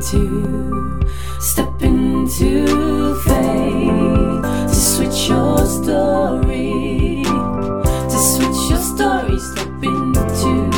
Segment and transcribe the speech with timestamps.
[0.00, 0.98] into,
[1.40, 7.22] step into faith to switch your story,
[8.08, 10.70] to switch your story, step into,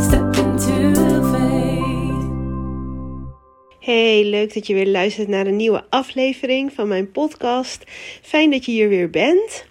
[0.00, 2.28] step into faith.
[3.80, 7.84] Hey, leuk dat je weer luistert naar een nieuwe aflevering van mijn podcast.
[8.22, 9.64] Fijn dat je hier weer bent.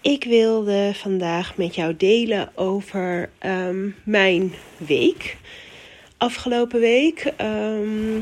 [0.00, 5.38] Ik wilde vandaag met jou delen over ehm, mijn week.
[6.20, 7.32] Afgelopen week.
[7.36, 8.16] Ehm,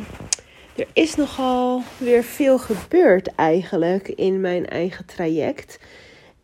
[0.77, 5.79] er is nogal weer veel gebeurd eigenlijk in mijn eigen traject.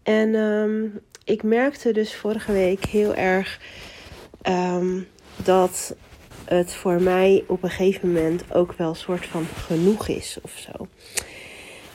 [0.03, 0.85] En ehm,
[1.25, 3.61] ik merkte dus vorige week heel erg
[5.45, 5.97] dat
[6.45, 10.53] het voor mij op een gegeven moment ook wel een soort van genoeg is of
[10.57, 10.87] zo.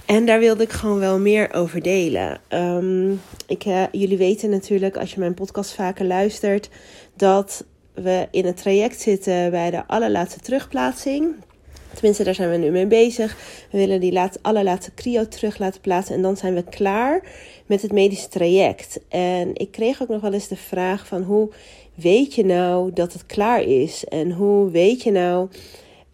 [0.06, 2.42] En daar wilde ik gewoon wel meer over delen.
[3.48, 6.70] Ik, uh, jullie weten natuurlijk, als je mijn podcast vaker luistert,
[7.16, 7.66] dat
[8.04, 11.36] we in het traject zitten bij de allerlaatste terugplaatsing.
[11.94, 13.38] Tenminste, daar zijn we nu mee bezig.
[13.72, 16.16] We willen die laat, allerlaatste cryo terug laten plaatsen.
[16.16, 17.22] En dan zijn we klaar
[17.66, 19.00] met het medische traject.
[19.08, 21.50] En ik kreeg ook nog wel eens de vraag van hoe
[21.94, 24.06] weet je nou dat het klaar is?
[24.06, 25.50] En hoe weet je nou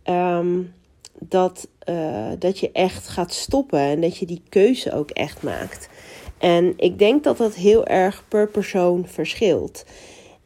[0.09, 0.73] um,
[1.19, 5.89] dat, uh, dat je echt gaat stoppen en dat je die keuze ook echt maakt?
[6.37, 9.85] En ik denk dat dat heel erg per persoon verschilt.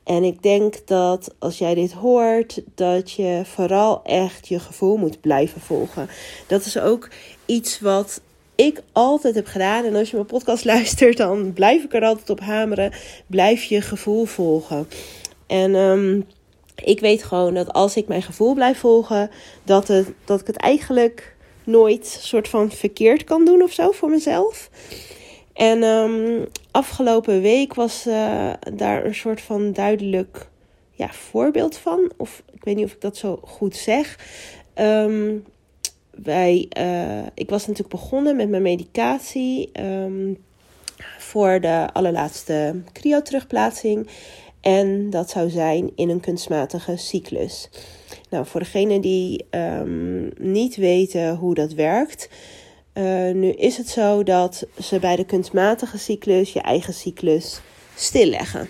[0.10, 5.22] En ik denk dat als jij dit hoort, dat je vooral echt je gevoel moet
[5.22, 6.10] blijven volgen.
[6.48, 7.10] Dat is ook
[7.46, 8.22] iets wat
[8.56, 9.86] ik altijd heb gedaan.
[9.86, 12.94] En als je mijn podcast luistert, dan blijf ik er altijd op hameren.
[13.28, 14.88] Blijf je gevoel volgen.
[15.48, 16.26] En um,
[16.76, 19.30] ik weet gewoon dat als ik mijn gevoel blijf volgen,
[19.64, 24.10] dat, het, dat ik het eigenlijk nooit soort van verkeerd kan doen of zo voor
[24.10, 24.70] mezelf.
[25.54, 30.50] En um, afgelopen week was uh, daar een soort van duidelijk
[30.92, 32.12] ja, voorbeeld van.
[32.18, 34.18] Of ik weet niet of ik dat zo goed zeg.
[34.76, 35.46] Um,
[36.24, 40.38] wij, uh, ik was natuurlijk begonnen met mijn medicatie um,
[41.18, 44.08] voor de allerlaatste cryo-terugplaatsing.
[44.62, 47.70] En dat zou zijn in een kunstmatige cyclus.
[48.30, 52.30] Nou, voor degenen die um, niet weten hoe dat werkt.
[53.00, 57.62] Uh, nu is het zo dat ze bij de kunstmatige cyclus je eigen cyclus
[57.96, 58.70] stilleggen.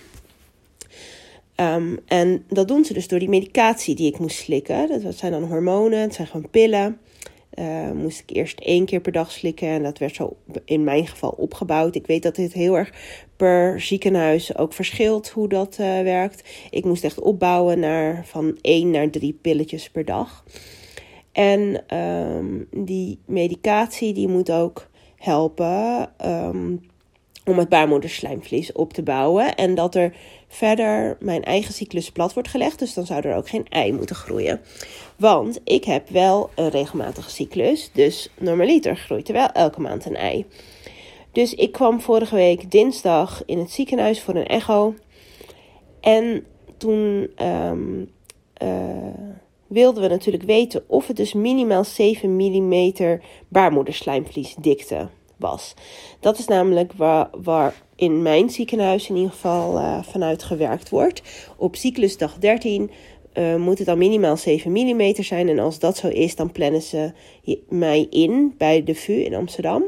[1.56, 5.02] Um, en dat doen ze dus door die medicatie die ik moest slikken.
[5.04, 7.00] Dat zijn dan hormonen, het zijn gewoon pillen.
[7.54, 9.68] Uh, moest ik eerst één keer per dag slikken.
[9.68, 10.36] En dat werd zo
[10.66, 11.96] in mijn geval opgebouwd.
[11.96, 12.94] Ik weet dat dit heel erg
[13.36, 16.50] per ziekenhuis ook verschilt hoe dat uh, werkt.
[16.70, 20.44] Ik moest echt opbouwen naar van één naar drie pilletjes per dag.
[21.40, 26.82] En um, die medicatie die moet ook helpen um,
[27.46, 29.56] om het baarmoederslijmvlies op te bouwen.
[29.56, 30.16] En dat er
[30.48, 32.80] verder mijn eigen cyclus plat wordt gelegd.
[32.80, 34.62] Dus dan zou er ook geen ei moeten groeien.
[35.16, 37.92] Want ik heb wel een regelmatige cyclus.
[37.94, 40.46] Dus normaliter groeit er wel elke maand een ei.
[41.32, 44.96] Dus ik kwam vorige week dinsdag in het ziekenhuis voor een echo.
[46.02, 46.46] En
[46.78, 48.10] toen um,
[48.64, 48.68] uh,
[49.70, 52.94] wilden we natuurlijk weten of het dus minimaal 7 mm
[53.48, 55.08] baarmoederslijmvliesdikte
[55.38, 55.74] was.
[56.20, 61.22] Dat is namelijk waar, waar in mijn ziekenhuis in ieder geval uh, vanuit gewerkt wordt.
[61.58, 62.92] Op cyclusdag 13
[63.34, 65.50] uh, moet het dan minimaal 7 mm zijn.
[65.50, 67.12] En als dat zo is, dan plannen ze
[67.70, 69.84] mij in bij de VU in Amsterdam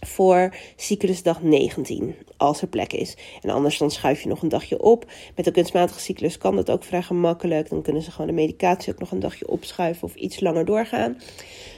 [0.00, 3.16] voor cyclusdag 19, als er plek is.
[3.42, 5.04] En anders dan schuif je nog een dagje op.
[5.36, 7.68] Met een kunstmatige cyclus kan dat ook vrij gemakkelijk.
[7.68, 11.18] Dan kunnen ze gewoon de medicatie ook nog een dagje opschuiven of iets langer doorgaan.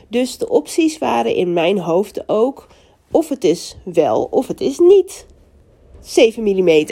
[0.08, 2.68] Dus de opties waren in mijn hoofd ook
[3.10, 5.26] of het is wel of het is niet
[6.00, 6.86] 7 mm.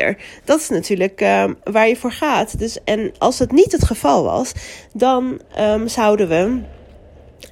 [0.45, 2.59] Dat is natuurlijk um, waar je voor gaat.
[2.59, 4.53] Dus, en als het niet het geval was,
[4.93, 6.61] dan um, zouden we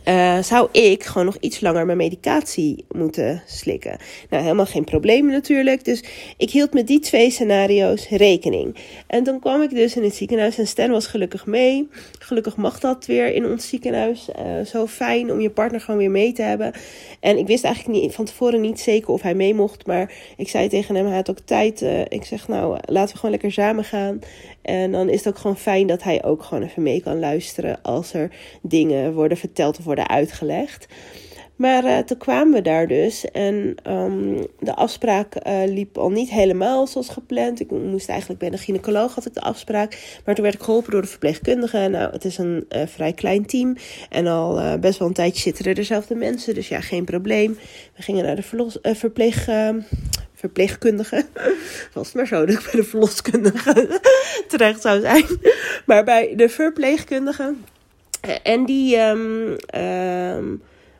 [0.04, 3.98] uh, zou ik gewoon nog iets langer mijn medicatie moeten slikken.
[4.30, 5.84] Nou, helemaal geen probleem natuurlijk.
[5.84, 6.04] Dus
[6.36, 8.76] ik hield met die twee scenario's rekening.
[9.06, 11.88] En dan kwam ik dus in het ziekenhuis en Stan was gelukkig mee.
[12.18, 14.28] Gelukkig mag dat weer in ons ziekenhuis.
[14.38, 16.72] Uh, zo fijn om je partner gewoon weer mee te hebben.
[17.20, 19.86] En ik wist eigenlijk niet, van tevoren niet zeker of hij mee mocht.
[19.86, 21.82] Maar ik zei tegen hem, hij had ook tijd.
[21.82, 24.20] Uh, ik zeg nou, laten we gewoon lekker samen gaan.
[24.68, 27.82] En dan is het ook gewoon fijn dat hij ook gewoon even mee kan luisteren
[27.82, 28.30] als er
[28.62, 30.86] dingen worden verteld of worden uitgelegd.
[31.56, 36.30] Maar uh, toen kwamen we daar dus en um, de afspraak uh, liep al niet
[36.30, 37.60] helemaal zoals gepland.
[37.60, 40.90] Ik moest eigenlijk bij de gynaecoloog had ik de afspraak, maar toen werd ik geholpen
[40.90, 41.88] door de verpleegkundige.
[41.88, 43.76] Nou, het is een uh, vrij klein team
[44.10, 47.58] en al best wel een tijdje zitten er dezelfde mensen, dus ja, geen probleem.
[47.96, 49.48] We gingen naar de verpleeg
[50.38, 51.26] verpleegkundige.
[51.94, 54.00] Was het maar zo dat ik bij de verloskundige
[54.48, 55.26] terecht zou zijn.
[55.86, 57.54] Maar bij de verpleegkundige
[58.42, 60.44] en die ehm, ehm,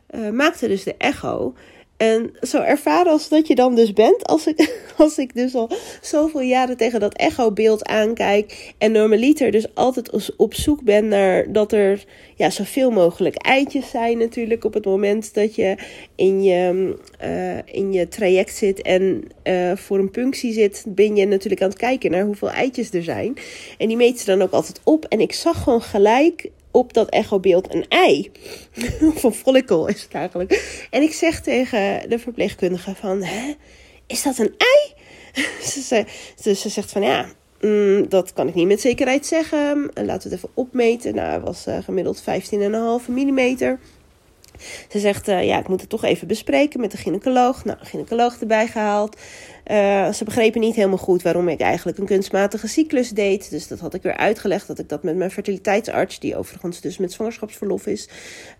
[0.07, 1.55] eh, maakte dus de echo.
[1.99, 5.69] En zo ervaren als dat je dan dus bent, als ik, als ik dus al
[6.01, 8.73] zoveel jaren tegen dat echo-beeld aankijk.
[8.77, 12.05] En normaliter dus altijd op zoek ben naar dat er
[12.35, 14.63] ja, zoveel mogelijk eitjes zijn natuurlijk.
[14.63, 15.75] Op het moment dat je
[16.15, 21.25] in je, uh, in je traject zit en uh, voor een punctie zit, ben je
[21.25, 23.37] natuurlijk aan het kijken naar hoeveel eitjes er zijn.
[23.77, 25.05] En die meten ze dan ook altijd op.
[25.05, 28.31] En ik zag gewoon gelijk op dat echobeeld een ei.
[29.23, 30.87] of een is het eigenlijk.
[30.91, 33.53] En ik zeg tegen de verpleegkundige van, hè,
[34.07, 34.93] is dat een ei?
[35.61, 36.05] ze,
[36.39, 37.25] ze, ze zegt van, ja,
[37.61, 39.91] mm, dat kan ik niet met zekerheid zeggen.
[39.93, 41.15] Laten we het even opmeten.
[41.15, 42.25] Nou, het was uh, gemiddeld 15,5
[43.07, 43.57] mm.
[44.89, 47.65] Ze zegt, uh, ja, ik moet het toch even bespreken met de gynaecoloog.
[47.65, 49.17] Nou, gynaecoloog erbij gehaald.
[49.71, 53.49] Uh, ze begrepen niet helemaal goed waarom ik eigenlijk een kunstmatige cyclus deed.
[53.49, 56.97] Dus dat had ik weer uitgelegd dat ik dat met mijn fertiliteitsarts, die overigens dus
[56.97, 58.09] met zwangerschapsverlof is,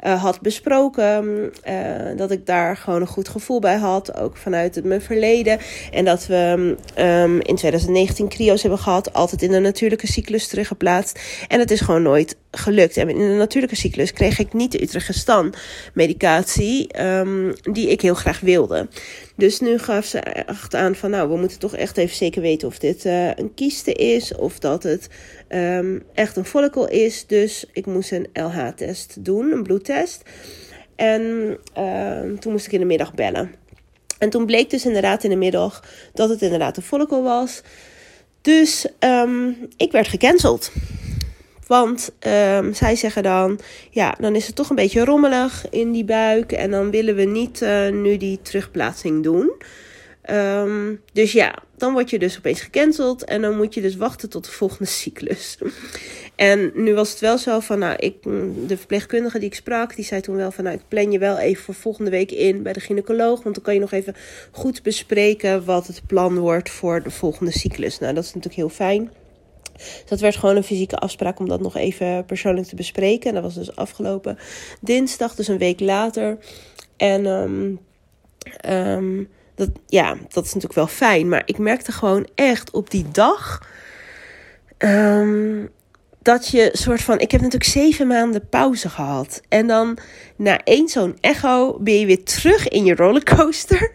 [0.06, 1.52] uh, had besproken.
[1.70, 5.60] Uh, dat ik daar gewoon een goed gevoel bij had, ook vanuit het, mijn verleden.
[5.92, 11.20] En dat we um, in 2019 cryo's hebben gehad, altijd in de natuurlijke cyclus teruggeplaatst.
[11.48, 12.98] En het is gewoon nooit gelukt.
[12.98, 15.28] En in de natuurlijke cyclus kreeg ik niet de Utrecht
[15.94, 18.88] medicatie um, die ik heel graag wilde.
[19.36, 22.68] Dus nu gaf ze echt aan van nou, we moeten toch echt even zeker weten
[22.68, 25.10] of dit uh, een kieste is of dat het
[25.50, 27.26] um, echt een follicle is.
[27.28, 30.22] Dus ik moest een LH-test doen, een bloedtest.
[30.96, 31.22] En
[31.78, 33.52] uh, toen moest ik in de middag bellen.
[34.18, 37.62] En toen bleek dus inderdaad in de middag dat het inderdaad een follicle was.
[38.42, 40.72] Dus um, ik werd gecanceld.
[41.68, 42.12] Want
[42.72, 43.60] zij zeggen dan,
[43.90, 46.52] ja, dan is het toch een beetje rommelig in die buik.
[46.52, 49.52] En dan willen we niet uh, nu die terugplaatsing doen.
[50.32, 53.24] Um, dus ja, dan word je dus opeens gecanceld.
[53.24, 55.58] En dan moet je dus wachten tot de volgende cyclus.
[56.36, 58.24] en nu was het wel zo van, nou, ik,
[58.68, 61.38] de verpleegkundige die ik sprak, die zei toen wel van, nou, ik plan je wel
[61.38, 63.44] even voor volgende week in bij de gynaecoloog.
[63.44, 64.16] Want dan kan je nog even
[64.52, 68.00] goed bespreken wat het plan wordt voor de volgende cyclus.
[68.00, 69.12] Nou, dat is natuurlijk heel fijn.
[69.74, 73.30] Dus dat werd gewoon een fysieke afspraak om dat nog even persoonlijk te bespreken.
[73.30, 74.38] En dat was dus afgelopen
[74.82, 76.38] dinsdag, dus een week later.
[76.98, 77.80] En um,
[78.70, 79.30] um,
[79.86, 81.30] ja, dat is natuurlijk wel fijn.
[81.30, 83.68] Maar ik merkte gewoon echt op die dag.
[84.78, 85.70] Um,
[86.22, 87.20] dat je soort van.
[87.20, 89.42] Ik heb natuurlijk zeven maanden pauze gehad.
[89.50, 89.98] En dan
[90.36, 93.92] na één zo'n echo ben je weer terug in je rollercoaster.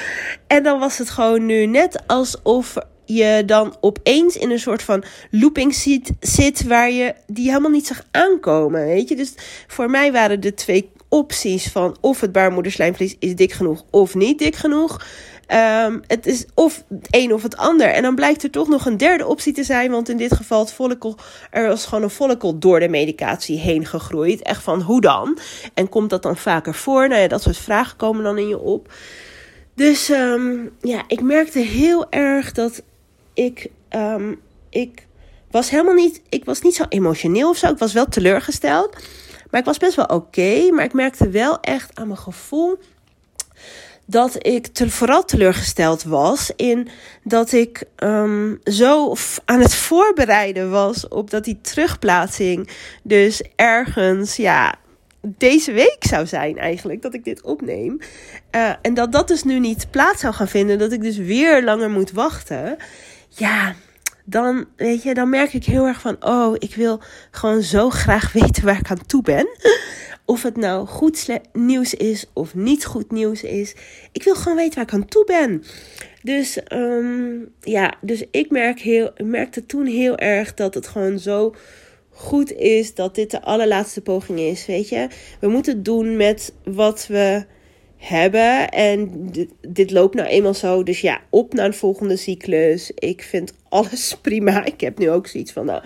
[0.46, 5.04] en dan was het gewoon nu net alsof je dan opeens in een soort van
[5.30, 8.86] looping zit, zit waar je die helemaal niet zag aankomen.
[8.86, 9.34] Weet je, dus
[9.66, 14.38] voor mij waren de twee opties van of het baarmoederslijmvlies is dik genoeg of niet
[14.38, 15.06] dik genoeg.
[15.86, 17.88] Um, het is of het een of het ander.
[17.88, 19.90] En dan blijkt er toch nog een derde optie te zijn.
[19.90, 21.14] Want in dit geval het follicle,
[21.50, 24.42] er was gewoon een follicle door de medicatie heen gegroeid.
[24.42, 25.38] Echt van hoe dan?
[25.74, 27.08] En komt dat dan vaker voor?
[27.08, 28.92] Nou ja, dat soort vragen komen dan in je op.
[29.74, 32.82] Dus um, ja, ik merkte heel erg dat
[33.34, 34.40] ik, um,
[34.70, 35.06] ik
[35.50, 37.66] was helemaal niet, ik was niet zo emotioneel of zo.
[37.70, 38.96] Ik was wel teleurgesteld.
[39.50, 40.70] Maar ik was best wel oké.
[40.70, 42.78] Maar ik merkte wel echt aan mijn gevoel
[44.04, 46.88] dat ik te, vooral teleurgesteld was in
[47.22, 49.14] dat ik um, zo
[49.44, 52.68] aan het voorbereiden was op dat die terugplaatsing
[53.02, 54.74] dus ergens, ja,
[55.20, 57.98] deze week zou zijn eigenlijk, dat ik dit opneem.
[58.56, 61.64] Uh, en dat dat dus nu niet plaats zou gaan vinden, dat ik dus weer
[61.64, 62.76] langer moet wachten
[63.28, 63.74] ja,
[64.30, 68.32] dan, weet je, dan merk ik heel erg van, oh, ik wil gewoon zo graag
[68.42, 69.48] weten waar ik aan toe ben.
[70.24, 73.74] Of het nou goed nieuws is of niet goed nieuws is.
[74.12, 75.62] Ik wil gewoon weten waar ik aan toe ben.
[76.22, 81.54] Dus um, ja, dus ik, merk heel, merkte toen heel erg dat het gewoon zo
[82.10, 84.66] goed is dat dit de allerlaatste poging is.
[84.66, 85.08] Weet je,
[85.40, 87.44] we moeten doen met wat we
[87.98, 88.68] hebben.
[88.68, 89.30] En
[89.68, 90.82] dit, loopt nou eenmaal zo.
[90.82, 92.90] Dus ja, op naar een volgende cyclus.
[92.94, 94.64] Ik vind alles prima.
[94.64, 95.82] Ik heb nu ook zoiets van, nou,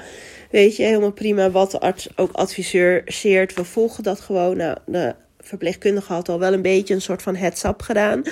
[0.50, 3.54] weet je, helemaal prima wat de arts ook adviseert.
[3.54, 4.56] We volgen dat gewoon.
[4.56, 8.22] Nou, de verpleegkundige had al wel een beetje een soort van heads-up gedaan.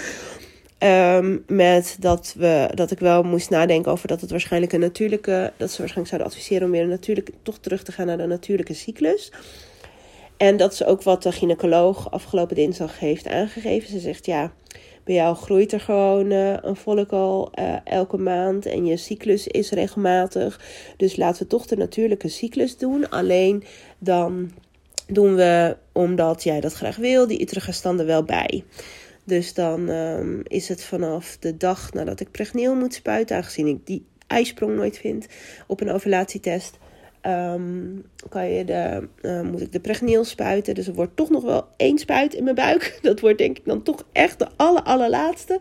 [0.83, 5.53] Um, met dat, we, dat ik wel moest nadenken over dat het waarschijnlijk een natuurlijke...
[5.57, 7.33] dat ze waarschijnlijk zouden adviseren om weer een natuurlijke...
[7.43, 9.33] toch terug te gaan naar de natuurlijke cyclus.
[10.41, 13.89] En dat is ook wat de gynaecoloog afgelopen dinsdag heeft aangegeven.
[13.89, 14.53] Ze zegt ja,
[15.05, 19.71] bij jou groeit er gewoon uh, een follicle uh, elke maand en je cyclus is
[19.71, 20.61] regelmatig.
[20.97, 23.09] Dus laten we toch de natuurlijke cyclus doen.
[23.09, 23.65] Alleen
[23.99, 24.51] dan
[25.07, 27.39] doen we, omdat jij dat graag wil, die
[27.99, 28.65] er wel bij.
[29.25, 33.87] Dus dan um, is het vanaf de dag nadat ik pregneel moet spuiten, aangezien ik
[33.87, 35.27] die ijsprong nooit vind
[35.67, 36.79] op een ovulatietest
[37.21, 37.97] ehm,
[38.29, 40.75] kan je de, eh, moet ik de pregneel spuiten.
[40.75, 42.99] Dus er wordt toch nog wel één spuit in mijn buik.
[43.03, 45.61] Dat wordt denk ik dan toch echt de aller, allerlaatste.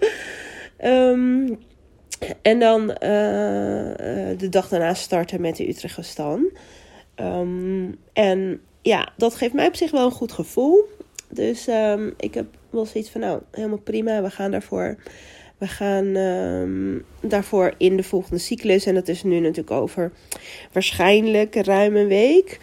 [0.77, 1.53] Ehm,
[2.41, 6.49] en dan eh, eh, de dag daarna starten met de Utrechtstan.
[7.15, 10.85] Um, en ja, dat geeft mij op zich wel een goed gevoel.
[11.29, 14.21] Dus um, ik heb wel zoiets van, nou, helemaal prima.
[14.21, 14.95] We gaan daarvoor.
[15.59, 18.85] We gaan um, daarvoor in de volgende cyclus.
[18.85, 20.11] En dat is nu natuurlijk over
[20.71, 22.59] waarschijnlijk ruim een week.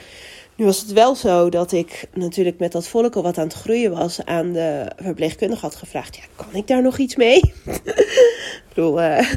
[0.56, 3.56] Nu was het wel zo dat ik natuurlijk met dat volk al wat aan het
[3.56, 7.36] groeien was, aan de verpleegkundige had gevraagd: ja, kan ik daar nog iets mee?
[7.64, 9.32] ik bedoel, uh,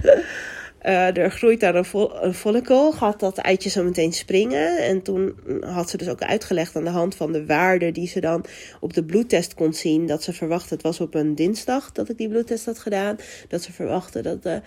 [0.86, 4.77] uh, er groeit daar een, vo een follicle, gaat dat eitje zo meteen springen.
[4.77, 8.19] En toen had ze dus ook uitgelegd aan de hand van de waarden die ze
[8.19, 8.45] dan
[8.79, 10.05] op de bloedtest kon zien.
[10.05, 13.17] Dat ze verwachtte, het was op een dinsdag dat ik die bloedtest had gedaan,
[13.48, 14.62] dat ze verwachtte dat de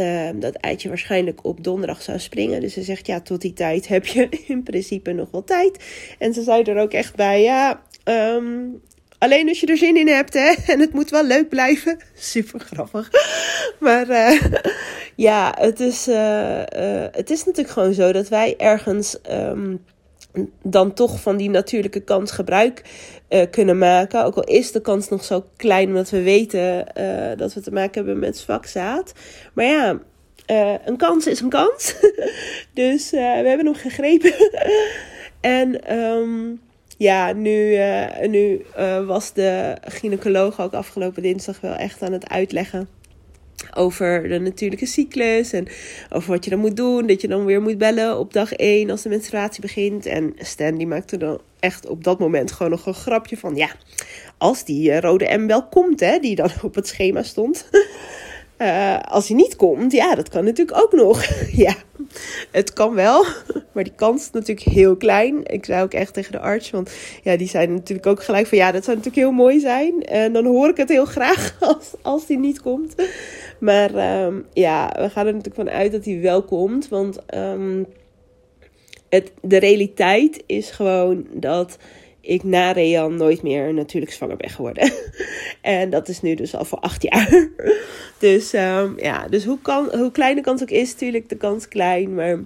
[0.00, 2.60] uh, dat eitje waarschijnlijk op donderdag zou springen.
[2.60, 5.84] Dus ze zegt, ja, tot die tijd heb je in principe nog wel tijd.
[6.18, 8.82] En ze zei er ook echt bij, ja, um,
[9.18, 10.54] alleen als je er zin in hebt, hè.
[10.72, 11.98] En het moet wel leuk blijven.
[12.14, 13.10] Super grappig.
[13.78, 14.42] Maar uh,
[15.28, 16.62] ja, het is, uh,
[17.12, 19.18] het is natuurlijk gewoon zo dat wij ergens...
[19.30, 19.84] Um,
[20.62, 22.82] dan toch van die natuurlijke kans gebruik
[23.50, 24.24] kunnen maken.
[24.24, 26.86] Ook al is de kans nog zo klein, omdat we weten
[27.36, 29.12] dat we te maken hebben met zwak zaad.
[29.52, 29.98] Maar ja,
[30.84, 31.94] een kans is een kans.
[32.74, 34.34] dus we hebben hem gegrepen.
[35.40, 36.60] en um,
[36.96, 37.78] ja, nu,
[38.28, 38.64] nu
[39.06, 42.88] was de gynaecoloog ook afgelopen dinsdag wel echt aan het uitleggen
[43.74, 45.68] over de natuurlijke cyclus en
[46.10, 47.06] over wat je dan moet doen.
[47.06, 50.06] Dat je dan weer moet bellen op dag 1 als de menstruatie begint.
[50.06, 53.56] En Stan die maakte dan echt op dat moment gewoon nog een grapje van...
[53.56, 53.70] Ja,
[54.38, 57.68] als die uh, rode M wel komt, hè, die dan op het schema stond...
[58.58, 61.24] Uh, als hij niet komt, ja, dat kan natuurlijk ook nog.
[61.66, 61.74] ja,
[62.50, 63.24] het kan wel,
[63.72, 65.40] maar die kans is natuurlijk heel klein.
[65.44, 66.90] Ik zei ook echt tegen de arts, want
[67.22, 70.02] ja, die zei natuurlijk ook gelijk van ja, dat zou natuurlijk heel mooi zijn.
[70.02, 72.94] En dan hoor ik het heel graag als, als die niet komt.
[73.60, 77.86] Maar um, ja, we gaan er natuurlijk van uit dat hij wel komt, want um,
[79.08, 81.78] het, de realiteit is gewoon dat
[82.26, 84.92] ik na Rean nooit meer natuurlijk zwanger ben geworden.
[85.60, 87.48] en dat is nu dus al voor acht jaar.
[88.18, 92.14] dus um, ja, dus hoe, kan, hoe klein kans ook is, natuurlijk de kans klein.
[92.14, 92.38] Maar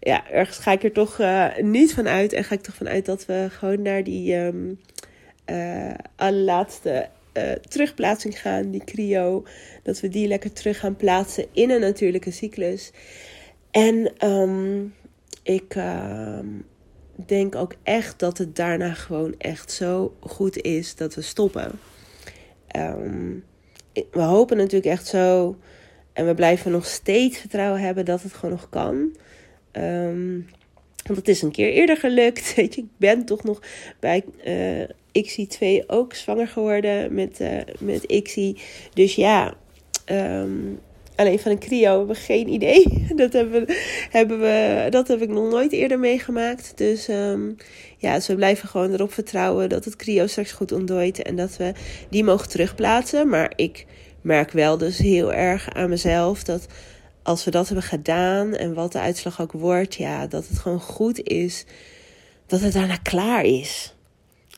[0.00, 2.32] ja, ergens ga ik er toch uh, niet van uit.
[2.32, 4.80] En ga ik toch vanuit dat we gewoon naar die um,
[5.46, 9.44] uh, allerlaatste uh, terugplaatsing gaan, die cryo.
[9.82, 12.92] Dat we die lekker terug gaan plaatsen in een natuurlijke cyclus.
[13.70, 14.94] En um,
[15.42, 15.74] ik
[17.26, 21.78] denk ook echt dat het daarna gewoon echt zo goed is dat we stoppen.
[22.76, 23.44] Um,
[24.10, 25.56] we hopen natuurlijk echt zo.
[26.12, 29.16] En we blijven nog steeds vertrouwen hebben dat het gewoon nog kan.
[29.72, 30.48] Um,
[31.06, 32.54] want het is een keer eerder gelukt.
[32.56, 33.62] Weet je, ik ben toch nog
[34.00, 38.56] bij uh, eh, XI2 ook zwanger geworden met, uh, met XI.
[38.94, 39.54] Dus ja,
[40.06, 40.80] um,
[41.18, 43.04] Alleen van een cryo hebben we geen idee.
[43.16, 43.64] Dat, hebben
[44.10, 46.72] hebben we, dat heb ik nog nooit eerder meegemaakt.
[46.74, 47.56] Dus um,
[47.96, 51.22] ja, dus we blijven gewoon erop vertrouwen dat het cryo straks goed ontdooit.
[51.22, 51.72] En dat we
[52.10, 53.28] die mogen terugplaatsen.
[53.28, 53.86] Maar ik
[54.20, 56.66] merk wel dus heel erg aan mezelf dat
[57.22, 60.80] als we dat hebben gedaan en wat de uitslag ook wordt, ja, dat het gewoon
[60.80, 61.64] goed is
[62.46, 63.94] dat het daarna klaar is.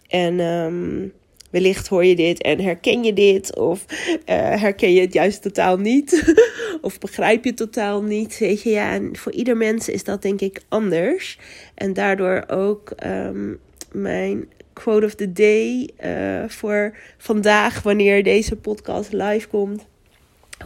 [0.08, 1.12] En um,
[1.50, 4.16] Wellicht hoor je dit en herken je dit, of uh,
[4.60, 6.34] herken je het juist totaal niet,
[6.80, 8.38] of begrijp je het totaal niet.
[8.38, 11.38] Weet je, ja, en voor ieder mens is dat denk ik anders.
[11.74, 13.58] En daardoor ook um,
[13.92, 19.86] mijn quote of the day uh, voor vandaag, wanneer deze podcast live komt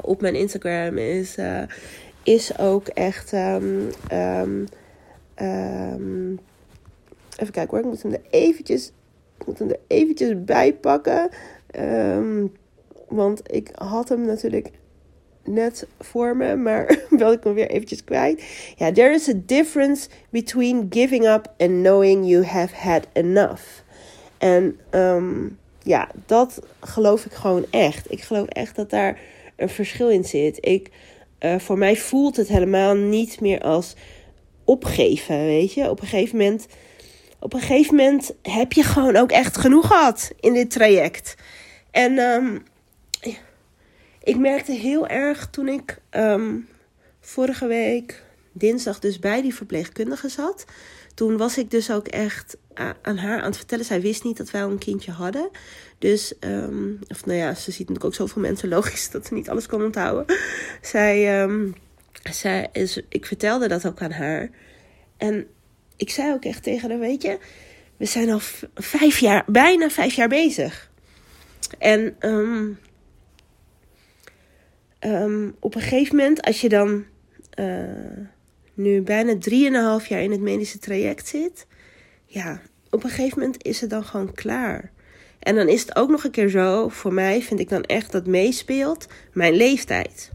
[0.00, 1.62] op mijn Instagram, is, uh,
[2.22, 3.32] is ook echt.
[3.32, 4.68] Um, um,
[7.36, 8.92] even kijken hoor, ik moet hem er eventjes
[9.44, 11.28] ik moet hem er eventjes bij pakken.
[11.78, 12.52] Um,
[13.08, 14.70] want ik had hem natuurlijk
[15.44, 18.44] net voor me, maar wil ik hem weer eventjes kwijt.
[18.76, 23.62] Ja, there is a difference between giving up and knowing you have had enough.
[24.38, 28.12] En um, ja, dat geloof ik gewoon echt.
[28.12, 29.20] Ik geloof echt dat daar
[29.56, 30.58] een verschil in zit.
[30.60, 30.90] Ik,
[31.40, 33.96] uh, voor mij voelt het helemaal niet meer als
[34.64, 35.90] opgeven, weet je.
[35.90, 36.66] Op een gegeven moment
[37.44, 41.34] op een gegeven moment heb je gewoon ook echt genoeg gehad in dit traject.
[41.90, 42.62] En um,
[44.22, 46.68] ik merkte heel erg toen ik um,
[47.20, 48.22] vorige week
[48.52, 50.64] dinsdag dus bij die verpleegkundige zat.
[51.14, 52.56] Toen was ik dus ook echt
[53.02, 53.84] aan haar aan het vertellen.
[53.84, 55.50] Zij wist niet dat wij al een kindje hadden.
[55.98, 59.50] Dus, um, of nou ja, ze ziet natuurlijk ook zoveel mensen logisch dat ze niet
[59.50, 60.36] alles kon onthouden.
[60.80, 61.48] Zij,
[62.30, 64.50] zij is, ik vertelde dat ook aan haar.
[65.16, 65.46] En
[65.96, 67.38] ik zei ook echt tegen haar, weet je,
[67.96, 68.40] we zijn al
[68.74, 70.90] vijf jaar, bijna vijf jaar bezig.
[71.78, 72.78] En um,
[75.00, 77.04] um, op een gegeven moment, als je dan
[77.58, 78.26] uh,
[78.74, 81.66] nu bijna drieënhalf jaar in het medische traject zit,
[82.26, 82.60] ja,
[82.90, 84.92] op een gegeven moment is het dan gewoon klaar.
[85.38, 88.12] En dan is het ook nog een keer zo, voor mij vind ik dan echt
[88.12, 90.32] dat meespeelt mijn leeftijd.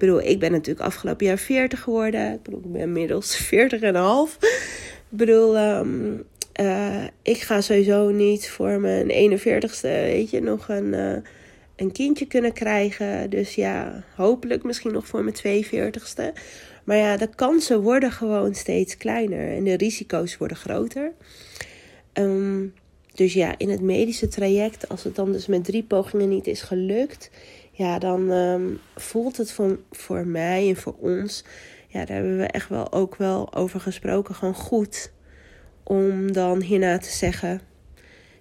[0.00, 2.32] Bedoel, ik ben natuurlijk afgelopen jaar 40 geworden.
[2.32, 4.36] Ik bedoel, ik ben inmiddels 40 en een half.
[4.40, 6.24] Ik bedoel, um,
[6.60, 11.16] uh, ik ga sowieso niet voor mijn 41ste, weet je, nog een, uh,
[11.76, 13.30] een kindje kunnen krijgen.
[13.30, 16.38] Dus ja, hopelijk misschien nog voor mijn 42ste.
[16.84, 21.12] Maar ja, de kansen worden gewoon steeds kleiner en de risico's worden groter.
[22.12, 22.74] Um,
[23.14, 26.62] dus ja, in het medische traject, als het dan dus met drie pogingen niet is
[26.62, 27.30] gelukt,
[27.70, 31.44] ja, dan um, voelt het voor, voor mij en voor ons,
[31.88, 35.10] ja, daar hebben we echt wel ook wel over gesproken, gewoon goed
[35.82, 37.60] om dan hierna te zeggen: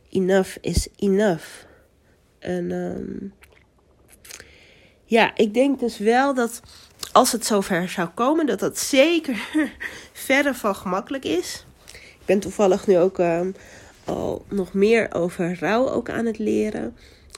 [0.09, 1.47] enough is enough.
[2.39, 3.33] En um,
[5.05, 6.61] ja, ik denk dus wel dat
[7.11, 9.39] als het zover zou komen, dat dat zeker
[10.13, 11.65] verder van gemakkelijk is.
[11.93, 13.55] Ik ben toevallig nu ook um,
[14.09, 16.95] al nog meer over rouw ook aan het leren.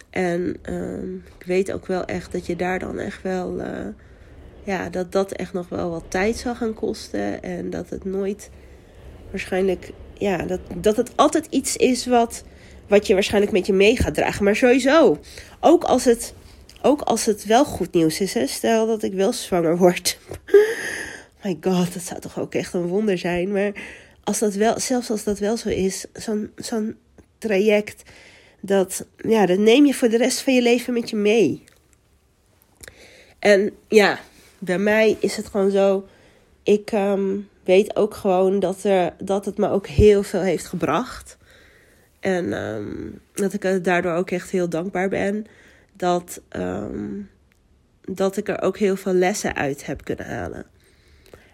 [0.10, 3.60] En um, ik weet ook wel echt dat je daar dan echt wel.
[3.60, 3.68] Uh,
[4.64, 7.44] ja, dat dat echt nog wel wat tijd zal gaan kosten.
[7.44, 8.50] En dat het nooit
[9.30, 9.92] waarschijnlijk.
[10.14, 12.44] Ja, dat, dat het altijd iets is wat,
[12.88, 14.44] wat je waarschijnlijk met je mee gaat dragen.
[14.44, 15.20] Maar sowieso,
[15.60, 16.34] ook als het,
[16.82, 18.34] ook als het wel goed nieuws is.
[18.34, 18.48] Hè?
[18.48, 20.18] Stel dat ik wel zwanger word.
[21.44, 23.52] My god, dat zou toch ook echt een wonder zijn.
[23.52, 23.72] Maar
[24.24, 26.98] als dat wel, zelfs als dat wel zo is, zo'n zo'n
[27.38, 28.04] traject,
[28.60, 31.64] dat, ja, dat neem je voor de rest van je leven met je mee.
[33.40, 34.20] En ja,
[34.60, 36.08] bij mij is het gewoon zo.
[36.64, 41.38] Ik um, weet ook gewoon dat, er, dat het me ook heel veel heeft gebracht.
[42.20, 45.46] En um, dat ik daardoor ook echt heel dankbaar ben.
[45.94, 47.30] Dat, um,
[48.02, 50.66] dat ik er ook heel veel lessen uit heb kunnen halen.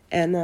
[0.07, 0.35] En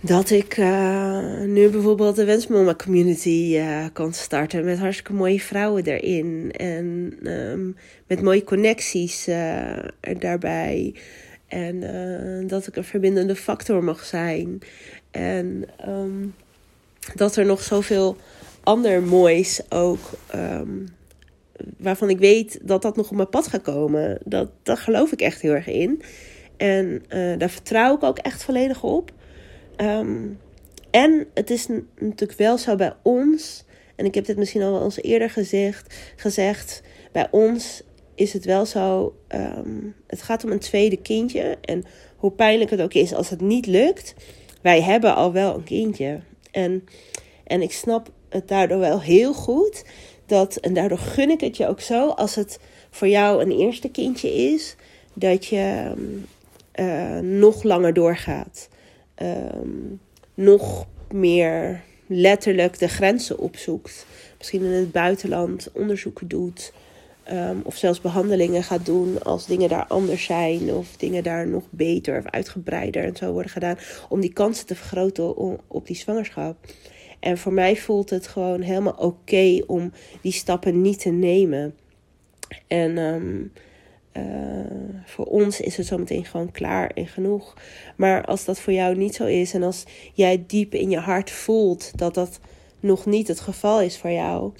[0.00, 5.84] dat ik uh, nu bijvoorbeeld de Wensmama Community uh, kan starten met hartstikke mooie vrouwen
[5.84, 6.52] erin.
[6.56, 9.78] En um, met mooie connecties uh,
[10.18, 10.94] daarbij.
[11.48, 11.80] En
[12.46, 14.58] dat ik een verbindende factor mag zijn.
[15.10, 16.34] En um,
[17.14, 18.16] dat er nog zoveel
[18.62, 20.10] ander moois ook.
[20.34, 20.84] Um,
[21.76, 24.18] waarvan ik weet dat dat nog op mijn pad gaat komen.
[24.24, 26.02] Dat, daar geloof ik echt heel erg in.
[26.56, 27.02] En
[27.38, 29.12] daar vertrouw ik ook echt volledig op.
[29.80, 30.38] Um,
[30.90, 31.66] en het is
[31.98, 33.64] natuurlijk wel zo bij ons,
[33.96, 37.82] en ik heb dit misschien al eens eerder gezegd, gezegd bij ons
[38.14, 41.58] is het wel zo, um, het gaat om een tweede kindje.
[41.60, 41.84] En
[42.16, 44.14] hoe pijnlijk het ook is als het niet lukt,
[44.62, 46.20] wij hebben al wel een kindje.
[46.50, 46.84] En,
[47.44, 49.84] en ik snap het daardoor wel heel goed.
[50.26, 52.58] Dat, en daardoor gun ik het je ook zo, als het
[52.90, 54.76] voor jou een eerste kindje is,
[55.14, 55.92] dat je
[56.74, 58.68] uh, nog langer doorgaat
[59.22, 60.00] um,
[60.34, 64.06] nog meer letterlijk de grenzen opzoekt.
[64.38, 66.72] Misschien in het buitenland onderzoeken doet.
[67.32, 70.72] Um, of zelfs behandelingen gaat doen als dingen daar anders zijn.
[70.72, 73.78] Of dingen daar nog beter of uitgebreider en zo worden gedaan.
[74.08, 75.36] Om die kansen te vergroten
[75.68, 76.56] op die zwangerschap.
[77.20, 81.74] En voor mij voelt het gewoon helemaal oké om die stappen niet te nemen.
[82.66, 83.52] En um,
[84.12, 84.24] uh,
[85.04, 87.54] voor ons is het zometeen gewoon klaar en genoeg.
[87.96, 91.30] Maar als dat voor jou niet zo is en als jij diep in je hart
[91.30, 92.40] voelt dat dat
[92.80, 94.52] nog niet het geval is voor jou,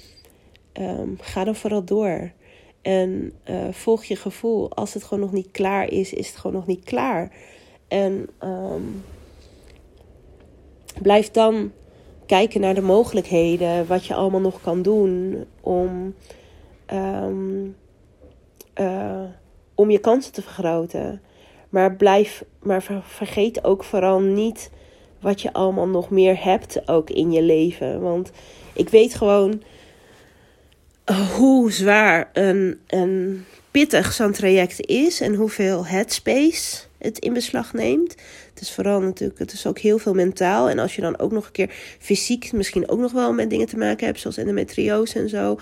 [0.73, 2.31] um, ga dan vooral door.
[2.81, 4.73] En uh, volg je gevoel.
[4.73, 7.31] Als het gewoon nog niet klaar is, is het gewoon nog niet klaar.
[7.87, 9.03] En um,
[11.01, 11.71] blijf dan
[12.25, 16.15] kijken naar de mogelijkheden, wat je allemaal nog kan doen om.
[16.93, 17.75] Um,
[18.79, 19.23] uh,
[19.81, 21.21] om je kansen te vergroten.
[21.69, 24.69] Maar blijf, maar vergeet ook vooral niet
[25.19, 28.01] wat je allemaal nog meer hebt ook in je leven.
[28.01, 28.31] Want
[28.73, 29.63] ik weet gewoon
[31.35, 38.15] hoe zwaar een, een pittig zo'n traject is en hoeveel headspace het in beslag neemt.
[38.53, 40.69] Het is vooral natuurlijk, het is ook heel veel mentaal.
[40.69, 43.67] En als je dan ook nog een keer fysiek misschien ook nog wel met dingen
[43.67, 45.57] te maken hebt, zoals endometriose en zo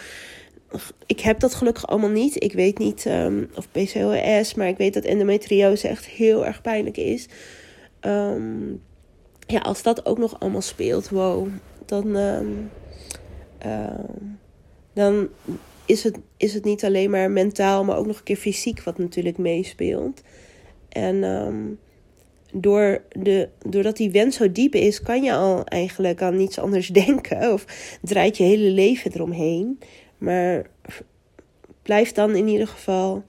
[1.05, 2.43] ik heb dat gelukkig allemaal niet.
[2.43, 6.97] Ik weet niet um, of PCOS, maar ik weet dat endometriose echt heel erg pijnlijk
[6.97, 7.27] is.
[8.01, 8.82] Um,
[9.47, 11.47] ja, als dat ook nog allemaal speelt, wow,
[11.86, 12.71] dan, um,
[14.93, 15.29] dan
[15.86, 18.97] is, het, is het niet alleen maar mentaal, maar ook nog een keer fysiek wat
[18.97, 20.21] natuurlijk meespeelt.
[20.89, 21.23] En
[22.51, 26.88] door de, doordat die wens zo diep is, kan je al eigenlijk aan niets anders
[27.03, 27.53] denken.
[27.53, 27.65] Of
[28.01, 29.79] draait je hele leven eromheen.
[30.19, 30.69] Maar
[31.82, 33.23] blijf dan in ieder geval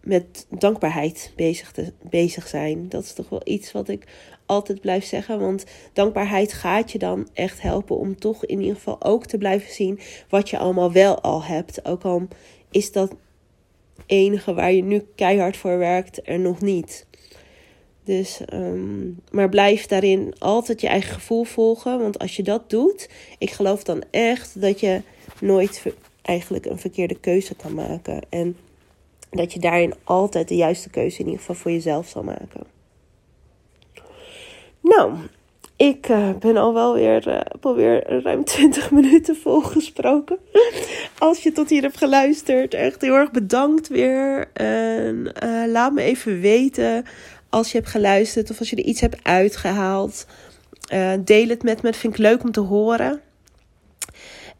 [0.00, 2.88] met dankbaarheid bezig, te, bezig zijn.
[2.88, 4.04] Dat is toch wel iets wat ik
[4.46, 5.40] altijd blijf zeggen.
[5.40, 9.72] Want dankbaarheid gaat je dan echt helpen om toch in ieder geval ook te blijven
[9.72, 11.84] zien wat je allemaal wel al hebt.
[11.84, 12.28] Ook al
[12.70, 13.14] is dat
[14.06, 17.06] enige waar je nu keihard voor werkt er nog niet.
[18.04, 22.00] Dus, um, maar blijf daarin altijd je eigen gevoel volgen.
[22.00, 25.02] Want als je dat doet, ik geloof dan echt dat je
[25.40, 25.84] nooit
[26.28, 28.20] eigenlijk een verkeerde keuze kan maken.
[28.28, 28.56] En
[29.30, 32.60] dat je daarin altijd de juiste keuze in ieder geval voor jezelf zal maken.
[34.80, 35.12] Nou,
[35.76, 37.28] ik uh, ben al wel weer,
[37.76, 40.38] uh, ruim 20 minuten volgesproken.
[41.18, 44.50] Als je tot hier hebt geluisterd, echt heel erg bedankt weer.
[44.52, 47.04] En uh, laat me even weten
[47.48, 50.26] als je hebt geluisterd of als je er iets hebt uitgehaald.
[51.20, 53.22] deel het met me, vind ik leuk om te horen.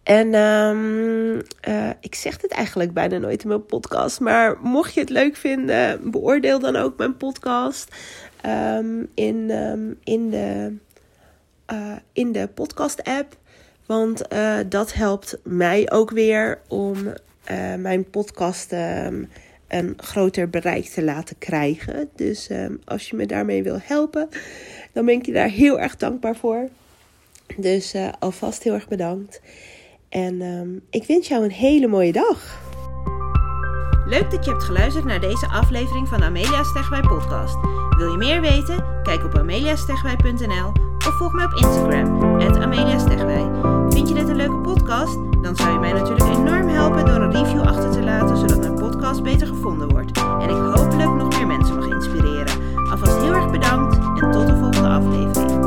[0.09, 1.35] En um,
[1.69, 4.21] uh, ik zeg dit eigenlijk bijna nooit in mijn podcast.
[4.21, 7.95] Maar mocht je het leuk vinden, beoordeel dan ook mijn podcast
[8.47, 10.77] um, in, um, in de,
[11.73, 13.37] uh, in de podcast-app.
[13.87, 16.97] Want uh, dat helpt mij ook weer om
[17.79, 18.73] mijn podcast
[19.69, 22.09] een groter bereik te laten krijgen.
[22.17, 22.49] Dus
[22.85, 24.29] als je me daarmee wil helpen,
[24.93, 26.69] dan ben ik je daar heel erg dankbaar voor.
[27.57, 29.41] Dus alvast heel erg bedankt.
[30.09, 32.59] En ehm, ik wens jou een hele mooie dag.
[34.07, 37.57] Leuk dat je hebt geluisterd naar deze aflevering van de Amelia Stegwij podcast.
[37.97, 39.03] Wil je meer weten?
[39.03, 40.73] Kijk op ameliastegwij.nl
[41.09, 43.51] of volg mij op Instagram, ameliastegwij.
[43.89, 45.15] Vind je dit een leuke podcast?
[45.43, 48.75] Dan zou je mij natuurlijk enorm helpen door een review achter te laten, zodat mijn
[48.75, 50.19] podcast beter gevonden wordt.
[50.19, 52.77] En ik hopelijk nog meer mensen mag inspireren.
[52.91, 55.58] Alvast heel erg bedankt en tot de volgende aflevering.